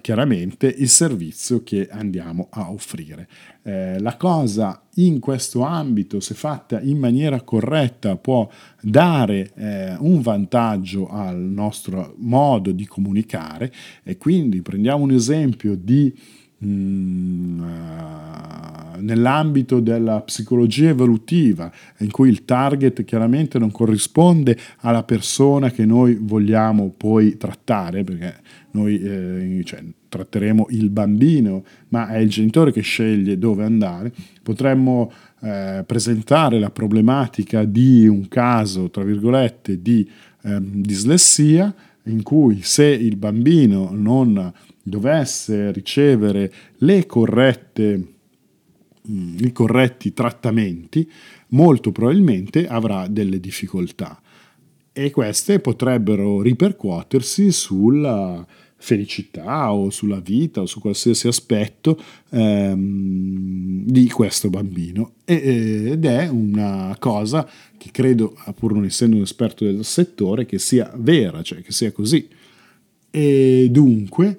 chiaramente 0.00 0.66
il 0.66 0.88
servizio 0.88 1.62
che 1.62 1.88
andiamo 1.90 2.48
a 2.50 2.70
offrire. 2.70 3.28
Eh, 3.62 4.00
la 4.00 4.16
cosa 4.16 4.82
in 4.96 5.18
questo 5.20 5.62
ambito, 5.62 6.20
se 6.20 6.34
fatta 6.34 6.80
in 6.80 6.98
maniera 6.98 7.40
corretta, 7.42 8.16
può 8.16 8.48
dare 8.80 9.52
eh, 9.54 9.96
un 9.98 10.20
vantaggio 10.20 11.08
al 11.08 11.38
nostro 11.38 12.14
modo 12.18 12.72
di 12.72 12.86
comunicare 12.86 13.72
e 14.02 14.18
quindi 14.18 14.62
prendiamo 14.62 15.04
un 15.04 15.12
esempio 15.12 15.74
di 15.74 16.14
Mm, 16.64 17.60
eh, 17.60 19.00
nell'ambito 19.00 19.80
della 19.80 20.20
psicologia 20.20 20.90
evolutiva, 20.90 21.72
in 21.98 22.10
cui 22.12 22.28
il 22.28 22.44
target 22.44 23.02
chiaramente 23.04 23.58
non 23.58 23.72
corrisponde 23.72 24.56
alla 24.80 25.02
persona 25.02 25.70
che 25.72 25.84
noi 25.84 26.16
vogliamo 26.20 26.94
poi 26.96 27.36
trattare, 27.36 28.04
perché 28.04 28.36
noi 28.72 29.00
eh, 29.00 29.62
cioè, 29.64 29.82
tratteremo 30.08 30.66
il 30.70 30.90
bambino, 30.90 31.64
ma 31.88 32.08
è 32.08 32.18
il 32.18 32.28
genitore 32.28 32.72
che 32.72 32.80
sceglie 32.80 33.38
dove 33.38 33.64
andare, 33.64 34.12
potremmo 34.42 35.12
eh, 35.40 35.84
presentare 35.86 36.58
la 36.58 36.70
problematica 36.70 37.64
di 37.64 38.06
un 38.06 38.28
caso, 38.28 38.90
tra 38.90 39.04
virgolette, 39.04 39.80
di 39.80 40.08
eh, 40.42 40.58
dislessia, 40.60 41.74
in 42.04 42.22
cui 42.22 42.60
se 42.62 42.86
il 42.86 43.16
bambino 43.16 43.90
non 43.92 44.52
dovesse 44.82 45.70
ricevere 45.70 46.52
le 46.78 47.06
corrette, 47.06 48.06
mm, 49.08 49.36
i 49.38 49.52
corretti 49.52 50.12
trattamenti, 50.12 51.08
molto 51.48 51.92
probabilmente 51.92 52.66
avrà 52.66 53.06
delle 53.06 53.38
difficoltà 53.38 54.21
e 54.92 55.10
queste 55.10 55.58
potrebbero 55.58 56.42
ripercuotersi 56.42 57.50
sulla 57.50 58.46
felicità 58.76 59.72
o 59.72 59.90
sulla 59.90 60.18
vita 60.18 60.60
o 60.60 60.66
su 60.66 60.80
qualsiasi 60.80 61.28
aspetto 61.28 61.96
ehm, 62.30 63.84
di 63.84 64.08
questo 64.10 64.50
bambino 64.50 65.12
e, 65.24 65.90
ed 65.92 66.04
è 66.04 66.28
una 66.28 66.96
cosa 66.98 67.48
che 67.78 67.90
credo, 67.92 68.36
pur 68.56 68.74
non 68.74 68.84
essendo 68.84 69.16
un 69.16 69.22
esperto 69.22 69.64
del 69.64 69.84
settore, 69.84 70.46
che 70.46 70.58
sia 70.58 70.92
vera, 70.96 71.42
cioè 71.42 71.62
che 71.62 71.72
sia 71.72 71.92
così. 71.92 72.28
E 73.10 73.68
dunque 73.70 74.38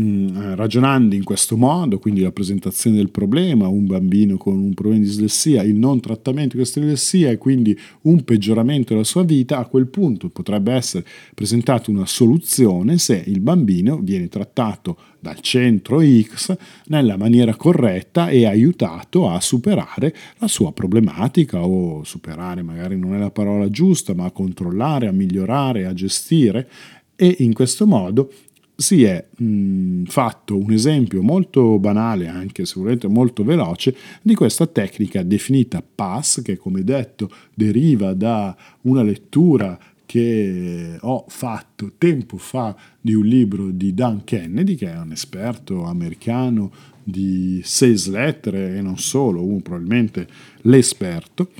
Mm, 0.00 0.34
eh, 0.34 0.54
ragionando 0.54 1.14
in 1.14 1.24
questo 1.24 1.58
modo, 1.58 1.98
quindi 1.98 2.22
la 2.22 2.32
presentazione 2.32 2.96
del 2.96 3.10
problema, 3.10 3.68
un 3.68 3.84
bambino 3.84 4.38
con 4.38 4.56
un 4.56 4.72
problema 4.72 4.98
di 4.98 5.06
dislessia, 5.06 5.62
il 5.62 5.74
non 5.74 6.00
trattamento 6.00 6.52
di 6.52 6.62
questa 6.62 6.80
dislessia 6.80 7.28
e 7.30 7.36
quindi 7.36 7.78
un 8.02 8.24
peggioramento 8.24 8.94
della 8.94 9.04
sua 9.04 9.24
vita, 9.24 9.58
a 9.58 9.66
quel 9.66 9.88
punto 9.88 10.30
potrebbe 10.30 10.72
essere 10.72 11.04
presentata 11.34 11.90
una 11.90 12.06
soluzione 12.06 12.96
se 12.96 13.22
il 13.26 13.40
bambino 13.40 13.98
viene 13.98 14.28
trattato 14.28 14.96
dal 15.18 15.40
centro 15.40 16.00
X 16.00 16.56
nella 16.86 17.18
maniera 17.18 17.54
corretta 17.54 18.30
e 18.30 18.46
aiutato 18.46 19.28
a 19.28 19.38
superare 19.40 20.14
la 20.38 20.48
sua 20.48 20.72
problematica 20.72 21.62
o 21.62 22.04
superare 22.04 22.62
magari 22.62 22.96
non 22.96 23.14
è 23.14 23.18
la 23.18 23.30
parola 23.30 23.68
giusta, 23.68 24.14
ma 24.14 24.24
a 24.24 24.30
controllare, 24.30 25.08
a 25.08 25.12
migliorare, 25.12 25.84
a 25.84 25.92
gestire. 25.92 26.68
E 27.16 27.36
in 27.40 27.52
questo 27.52 27.86
modo 27.86 28.32
si 28.80 29.04
è 29.04 29.22
mh, 29.36 30.04
fatto 30.04 30.56
un 30.56 30.72
esempio 30.72 31.22
molto 31.22 31.78
banale, 31.78 32.28
anche 32.28 32.64
se 32.64 32.80
volete 32.80 33.08
molto 33.08 33.44
veloce, 33.44 33.94
di 34.22 34.34
questa 34.34 34.66
tecnica 34.66 35.22
definita 35.22 35.82
PASS, 35.82 36.40
che 36.42 36.56
come 36.56 36.82
detto 36.82 37.30
deriva 37.54 38.14
da 38.14 38.56
una 38.82 39.02
lettura 39.02 39.78
che 40.06 40.96
ho 40.98 41.24
fatto 41.28 41.92
tempo 41.98 42.38
fa 42.38 42.74
di 42.98 43.12
un 43.12 43.26
libro 43.26 43.68
di 43.68 43.92
Dan 43.92 44.24
Kennedy, 44.24 44.76
che 44.76 44.90
è 44.90 44.98
un 44.98 45.12
esperto 45.12 45.84
americano 45.84 46.72
di 47.02 47.60
sales 47.62 48.08
letter 48.08 48.54
e 48.54 48.80
non 48.80 48.98
solo, 48.98 49.44
uno 49.44 49.60
probabilmente 49.60 50.26
l'esperto 50.62 51.50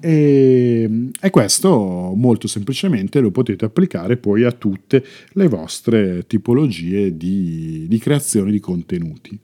e, 0.00 1.10
e, 1.20 1.30
questo 1.30 2.12
molto 2.14 2.46
semplicemente 2.46 3.20
lo 3.20 3.30
potete 3.30 3.64
applicare 3.64 4.16
poi 4.16 4.44
a 4.44 4.52
tutte 4.52 5.04
le 5.32 5.48
vostre 5.48 6.26
tipologie 6.26 7.16
di, 7.16 7.86
di 7.88 7.98
creazione 7.98 8.50
di 8.50 8.60
contenuti. 8.60 9.38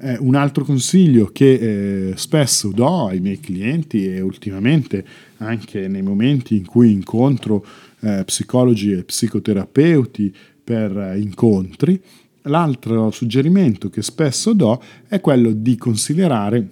Eh, 0.00 0.16
un 0.20 0.36
altro 0.36 0.64
consiglio 0.64 1.26
che 1.32 2.10
eh, 2.10 2.16
spesso 2.16 2.70
do 2.70 3.08
ai 3.08 3.18
miei 3.18 3.40
clienti 3.40 4.06
e 4.06 4.20
ultimamente 4.20 5.04
anche 5.38 5.88
nei 5.88 6.02
momenti 6.02 6.56
in 6.56 6.64
cui 6.64 6.92
incontro 6.92 7.64
eh, 8.00 8.22
psicologi 8.24 8.92
e 8.92 9.02
psicoterapeuti 9.02 10.32
per 10.62 10.96
eh, 10.96 11.18
incontri, 11.18 12.00
l'altro 12.42 13.10
suggerimento 13.10 13.90
che 13.90 14.02
spesso 14.02 14.52
do 14.52 14.80
è 15.08 15.20
quello 15.20 15.50
di 15.50 15.76
considerare 15.76 16.68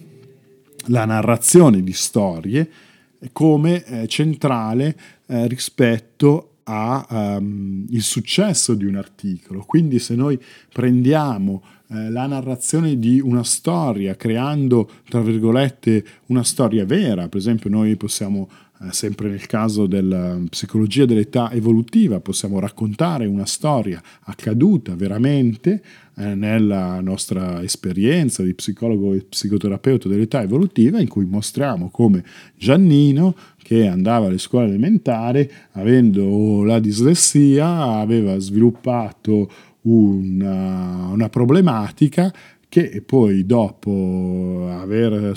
la 0.86 1.04
narrazione 1.04 1.82
di 1.82 1.92
storie 1.92 2.68
come 3.33 3.85
eh, 3.85 4.06
centrale 4.06 4.97
eh, 5.26 5.47
rispetto 5.47 6.50
al 6.64 7.06
um, 7.11 7.87
ehm, 7.88 7.99
successo 7.99 8.75
di 8.75 8.85
un 8.85 8.97
articolo. 8.97 9.64
Quindi 9.64 9.99
se 9.99 10.14
noi 10.14 10.38
prendiamo 10.73 11.62
eh, 11.88 12.11
la 12.11 12.26
narrazione 12.26 12.99
di 12.99 13.21
una 13.21 13.45
storia, 13.45 14.16
creando, 14.16 14.90
tra 15.09 15.21
virgolette, 15.21 16.05
una 16.26 16.43
storia 16.43 16.85
vera, 16.85 17.28
per 17.28 17.38
esempio 17.38 17.71
noi 17.71 17.97
possiamo 17.97 18.49
eh, 18.83 18.93
sempre 18.93 19.31
nel 19.31 19.47
caso 19.47 19.87
della 19.87 20.38
psicologia 20.50 21.07
dell'età 21.07 21.50
evolutiva, 21.52 22.21
possiamo 22.21 22.59
raccontare 22.59 23.25
una 23.25 23.47
storia 23.47 24.02
accaduta 24.25 24.95
veramente 24.95 25.83
eh, 26.16 26.35
nella 26.35 27.00
nostra 27.00 27.62
esperienza 27.62 28.43
di 28.43 28.52
psicologo 28.52 29.14
e 29.14 29.25
psicoterapeuta 29.26 30.09
dell'età 30.09 30.43
evolutiva, 30.43 31.00
in 31.00 31.09
cui 31.09 31.25
mostriamo 31.25 31.88
come 31.88 32.23
Giannino, 32.57 33.35
che 33.62 33.87
andava 33.87 34.26
alle 34.26 34.38
scuole 34.38 34.66
elementari, 34.66 35.50
avendo 35.73 36.62
la 36.62 36.78
dislessia, 36.78 37.99
aveva 37.99 38.38
sviluppato 38.38 39.50
una, 39.87 41.09
una 41.12 41.28
problematica 41.28 42.33
che 42.69 43.02
poi 43.07 43.47
dopo 43.47 44.69
aver 44.71 45.33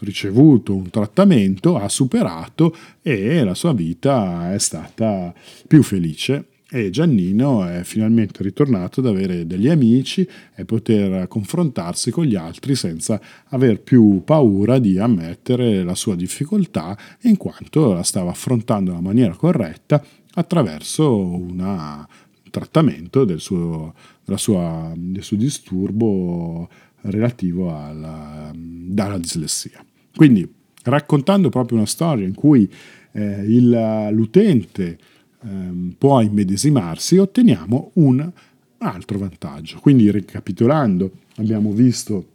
ricevuto 0.00 0.74
un 0.74 0.90
trattamento 0.90 1.76
ha 1.76 1.88
superato 1.88 2.74
e 3.02 3.42
la 3.42 3.54
sua 3.54 3.72
vita 3.72 4.54
è 4.54 4.58
stata 4.58 5.34
più 5.66 5.82
felice. 5.82 6.46
E 6.70 6.90
Giannino 6.90 7.64
è 7.64 7.82
finalmente 7.82 8.42
ritornato 8.42 9.00
ad 9.00 9.06
avere 9.06 9.46
degli 9.46 9.68
amici 9.68 10.28
e 10.54 10.66
poter 10.66 11.26
confrontarsi 11.26 12.10
con 12.10 12.26
gli 12.26 12.36
altri 12.36 12.74
senza 12.74 13.18
aver 13.48 13.80
più 13.80 14.22
paura 14.22 14.78
di 14.78 14.98
ammettere 14.98 15.82
la 15.82 15.94
sua 15.94 16.14
difficoltà 16.14 16.96
in 17.22 17.38
quanto 17.38 17.94
la 17.94 18.02
stava 18.02 18.32
affrontando 18.32 18.90
nella 18.90 19.02
maniera 19.02 19.34
corretta 19.34 20.04
attraverso 20.34 21.16
un 21.16 22.06
trattamento 22.50 23.24
del 23.24 23.40
suo 23.40 23.94
sua, 24.36 24.92
del 24.96 25.22
suo 25.22 25.36
disturbo 25.36 26.68
relativo 27.02 27.74
alla, 27.74 28.52
alla, 28.96 29.18
dislessia. 29.18 29.84
Quindi 30.14 30.46
raccontando 30.84 31.48
proprio 31.48 31.78
una 31.78 31.86
storia 31.86 32.26
in 32.26 32.34
cui 32.34 32.70
eh, 33.12 33.44
il, 33.46 34.08
l'utente 34.12 34.98
eh, 35.42 35.48
può 35.96 36.20
immedesimarsi, 36.20 37.16
otteniamo 37.16 37.92
un 37.94 38.30
altro 38.78 39.18
vantaggio. 39.18 39.78
Quindi 39.80 40.10
ricapitolando, 40.10 41.10
abbiamo 41.36 41.72
visto 41.72 42.26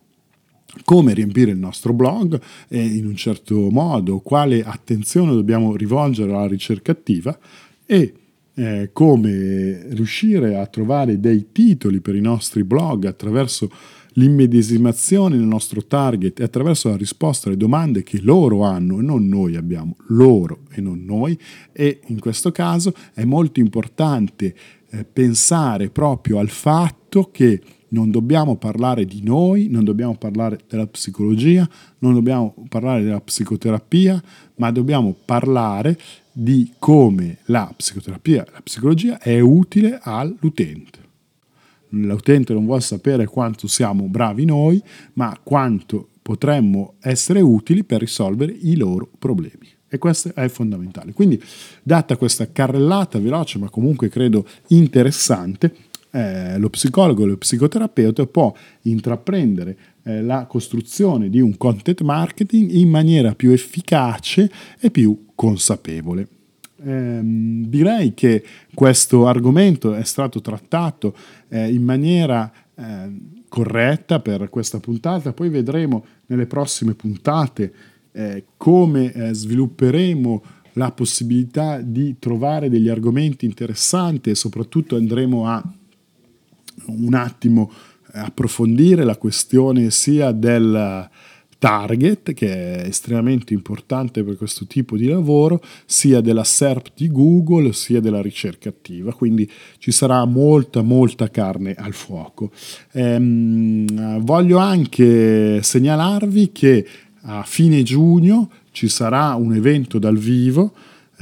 come 0.85 1.13
riempire 1.13 1.51
il 1.51 1.57
nostro 1.57 1.93
blog 1.93 2.41
e 2.67 2.83
in 2.83 3.05
un 3.05 3.15
certo 3.15 3.69
modo 3.69 4.19
quale 4.19 4.63
attenzione 4.63 5.31
dobbiamo 5.31 5.75
rivolgere 5.75 6.31
alla 6.31 6.47
ricerca 6.47 6.93
attiva 6.93 7.37
e 7.85 8.13
eh, 8.55 8.89
come 8.93 9.87
riuscire 9.89 10.55
a 10.57 10.65
trovare 10.67 11.19
dei 11.19 11.47
titoli 11.51 12.01
per 12.01 12.15
i 12.15 12.21
nostri 12.21 12.63
blog 12.63 13.05
attraverso 13.05 13.69
l'immedesimazione 14.13 15.35
nel 15.35 15.45
nostro 15.45 15.85
target 15.85 16.39
e 16.39 16.43
attraverso 16.43 16.89
la 16.89 16.97
risposta 16.97 17.47
alle 17.47 17.57
domande 17.57 18.03
che 18.03 18.19
loro 18.21 18.63
hanno 18.63 18.99
e 18.99 19.01
non 19.01 19.27
noi 19.27 19.55
abbiamo, 19.55 19.95
loro 20.07 20.61
e 20.71 20.81
non 20.81 21.03
noi. 21.03 21.37
E 21.71 22.01
in 22.07 22.19
questo 22.19 22.51
caso 22.51 22.93
è 23.13 23.23
molto 23.23 23.59
importante 23.59 24.53
eh, 24.89 25.03
pensare 25.03 25.89
proprio 25.89 26.37
al 26.37 26.49
fatto 26.49 27.29
che 27.31 27.61
non 27.89 28.09
dobbiamo 28.09 28.55
parlare 28.57 29.05
di 29.05 29.21
noi, 29.23 29.67
non 29.69 29.83
dobbiamo 29.83 30.15
parlare 30.15 30.59
della 30.67 30.87
psicologia, 30.87 31.67
non 31.99 32.13
dobbiamo 32.13 32.55
parlare 32.67 33.03
della 33.03 33.21
psicoterapia, 33.21 34.21
ma 34.55 34.71
dobbiamo 34.71 35.15
parlare 35.25 35.97
di 36.31 36.73
come 36.79 37.37
la 37.45 37.71
psicoterapia, 37.75 38.45
la 38.51 38.61
psicologia 38.61 39.19
è 39.19 39.39
utile 39.39 39.99
all'utente. 40.01 41.01
L'utente 41.89 42.53
non 42.53 42.65
vuole 42.65 42.81
sapere 42.81 43.27
quanto 43.27 43.67
siamo 43.67 44.07
bravi 44.07 44.45
noi, 44.45 44.81
ma 45.13 45.37
quanto 45.43 46.09
potremmo 46.23 46.95
essere 47.01 47.39
utili 47.39 47.83
per 47.83 47.99
risolvere 47.99 48.51
i 48.51 48.75
loro 48.75 49.07
problemi. 49.19 49.69
E 49.87 49.99
questo 49.99 50.33
è 50.33 50.47
fondamentale. 50.47 51.13
Quindi, 51.13 51.39
data 51.83 52.17
questa 52.17 52.51
carrellata 52.51 53.19
veloce, 53.19 53.59
ma 53.59 53.69
comunque 53.69 54.09
credo 54.09 54.47
interessante, 54.69 55.75
eh, 56.09 56.57
lo 56.57 56.69
psicologo, 56.69 57.25
lo 57.25 57.37
psicoterapeuta 57.37 58.25
può 58.25 58.51
intraprendere 58.83 59.77
la 60.03 60.45
costruzione 60.47 61.29
di 61.29 61.39
un 61.39 61.55
content 61.55 62.01
marketing 62.01 62.71
in 62.71 62.89
maniera 62.89 63.35
più 63.35 63.51
efficace 63.51 64.51
e 64.79 64.91
più 64.91 65.27
consapevole. 65.33 66.27
Eh, 66.85 67.19
direi 67.23 68.13
che 68.13 68.43
questo 68.73 69.27
argomento 69.27 69.93
è 69.93 70.03
stato 70.03 70.41
trattato 70.41 71.15
eh, 71.47 71.71
in 71.71 71.83
maniera 71.83 72.51
eh, 72.75 72.83
corretta 73.47 74.19
per 74.19 74.49
questa 74.49 74.79
puntata, 74.79 75.31
poi 75.31 75.47
vedremo 75.47 76.05
nelle 76.25 76.47
prossime 76.47 76.93
puntate 76.93 77.73
eh, 78.11 78.45
come 78.57 79.13
eh, 79.13 79.33
svilupperemo 79.33 80.43
la 80.73 80.91
possibilità 80.91 81.79
di 81.79 82.17
trovare 82.19 82.69
degli 82.69 82.89
argomenti 82.89 83.45
interessanti 83.45 84.31
e 84.31 84.35
soprattutto 84.35 84.95
andremo 84.95 85.47
a 85.47 85.63
un 86.87 87.13
attimo 87.13 87.71
approfondire 88.13 89.03
la 89.03 89.17
questione 89.17 89.89
sia 89.89 90.31
del 90.31 91.09
target, 91.63 92.33
che 92.33 92.81
è 92.81 92.87
estremamente 92.87 93.53
importante 93.53 94.21
per 94.21 94.35
questo 94.35 94.67
tipo 94.67 94.97
di 94.97 95.07
lavoro, 95.07 95.61
sia 95.85 96.19
della 96.19 96.43
SERP 96.43 96.89
di 96.93 97.09
Google, 97.09 97.71
sia 97.71 98.01
della 98.01 98.21
ricerca 98.21 98.67
attiva, 98.67 99.13
quindi 99.13 99.49
ci 99.77 99.91
sarà 99.91 100.25
molta, 100.25 100.81
molta 100.81 101.29
carne 101.29 101.73
al 101.73 101.93
fuoco. 101.93 102.51
Ehm, 102.91 104.19
voglio 104.19 104.57
anche 104.57 105.63
segnalarvi 105.63 106.51
che 106.51 106.85
a 107.21 107.43
fine 107.43 107.81
giugno 107.83 108.49
ci 108.71 108.89
sarà 108.89 109.35
un 109.35 109.55
evento 109.55 109.99
dal 109.99 110.17
vivo 110.17 110.73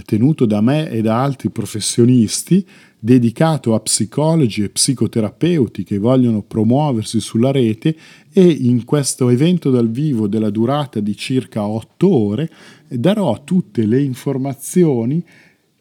tenuto 0.05 0.45
da 0.45 0.61
me 0.61 0.89
e 0.89 1.01
da 1.01 1.21
altri 1.21 1.49
professionisti 1.49 2.65
dedicato 2.97 3.73
a 3.73 3.79
psicologi 3.79 4.63
e 4.63 4.69
psicoterapeuti 4.69 5.83
che 5.83 5.97
vogliono 5.97 6.43
promuoversi 6.43 7.19
sulla 7.19 7.51
rete 7.51 7.95
e 8.31 8.47
in 8.47 8.85
questo 8.85 9.29
evento 9.29 9.69
dal 9.71 9.89
vivo 9.89 10.27
della 10.27 10.51
durata 10.51 10.99
di 10.99 11.15
circa 11.15 11.65
8 11.65 12.13
ore 12.13 12.49
darò 12.87 13.43
tutte 13.43 13.85
le 13.85 14.01
informazioni 14.01 15.23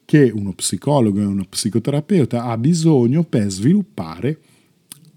che 0.04 0.32
uno 0.34 0.52
psicologo 0.54 1.20
e 1.20 1.24
uno 1.24 1.44
psicoterapeuta 1.48 2.44
ha 2.44 2.56
bisogno 2.56 3.22
per 3.22 3.50
sviluppare 3.50 4.40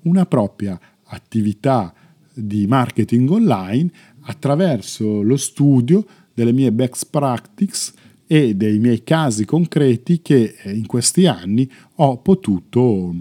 una 0.03 0.25
propria 0.25 0.79
attività 1.05 1.93
di 2.33 2.67
marketing 2.67 3.29
online 3.29 3.91
attraverso 4.21 5.21
lo 5.21 5.37
studio 5.37 6.05
delle 6.33 6.51
mie 6.51 6.71
best 6.71 7.07
practices 7.09 7.93
e 8.33 8.55
dei 8.55 8.79
miei 8.79 9.03
casi 9.03 9.45
concreti 9.45 10.19
che 10.23 10.55
eh, 10.63 10.71
in 10.71 10.87
questi 10.87 11.27
anni 11.27 11.69
ho 11.97 12.17
potuto 12.17 13.13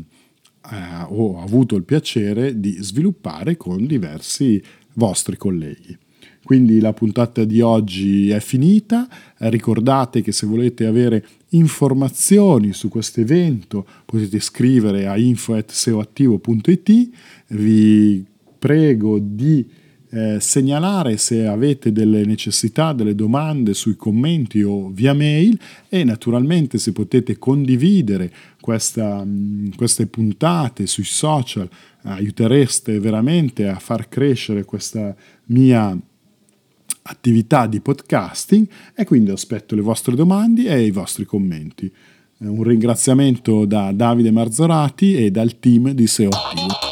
eh, 0.71 1.05
ho 1.07 1.39
avuto 1.43 1.77
il 1.77 1.83
piacere 1.83 2.59
di 2.59 2.79
sviluppare 2.81 3.59
con 3.59 3.85
diversi 3.87 4.63
vostri 4.95 5.37
colleghi. 5.37 5.95
Quindi 6.43 6.81
la 6.81 6.95
puntata 6.95 7.45
di 7.45 7.61
oggi 7.61 8.31
è 8.31 8.41
finita, 8.41 9.07
ricordate 9.37 10.23
che 10.23 10.33
se 10.33 10.47
volete 10.47 10.87
avere 10.87 11.23
informazioni 11.51 12.73
su 12.73 12.89
questo 12.89 13.21
evento 13.21 13.87
potete 14.07 14.41
scrivere 14.41 15.07
a 15.07 15.19
info.seoattivo.it, 15.19 17.11
vi 17.49 18.25
prego 18.59 19.19
di 19.21 19.69
eh, 20.15 20.41
segnalare 20.41 21.17
se 21.17 21.47
avete 21.47 21.91
delle 21.91 22.27
necessità, 22.27 22.93
delle 22.93 23.15
domande 23.15 23.73
sui 23.73 23.97
commenti 23.97 24.63
o 24.63 24.91
via 24.91 25.15
mail 25.15 25.59
e 25.89 26.05
naturalmente 26.05 26.77
se 26.77 26.93
potete 26.93 27.39
condividere 27.39 28.31
questa, 28.61 29.25
mh, 29.25 29.75
queste 29.75 30.07
puntate 30.07 30.87
sui 30.87 31.05
social 31.05 31.69
aiutereste 32.03 32.99
veramente 33.01 33.67
a 33.69 33.79
far 33.79 34.09
crescere 34.09 34.65
questa 34.65 35.17
mia 35.47 35.97
attività 37.05 37.67
di 37.67 37.81
podcasting 37.81 38.69
e 38.95 39.05
quindi 39.05 39.31
aspetto 39.31 39.75
le 39.75 39.81
vostre 39.81 40.15
domande 40.15 40.69
e 40.69 40.85
i 40.85 40.91
vostri 40.91 41.25
commenti. 41.25 41.91
Un 42.39 42.63
ringraziamento 42.63 43.65
da 43.65 43.93
Davide 43.93 44.31
Marzorati 44.31 45.15
e 45.15 45.31
dal 45.31 45.59
team 45.59 45.93
di 45.93 46.07
SEO 46.07 46.29
Attivo. 46.29 46.92